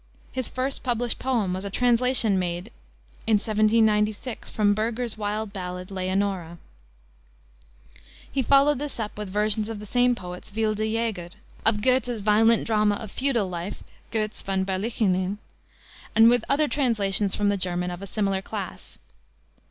[0.31, 2.71] His first published poem was a translation made
[3.27, 6.57] in 1796 from Burger's wild ballad, Leonora.
[8.31, 11.29] He followed this up with versions of the same poet's Wilde Jäger,
[11.67, 15.37] of Goethe's violent drama of feudal life, Götz Van Berlichingen,
[16.15, 18.97] and with other translations from the German, of a similar class.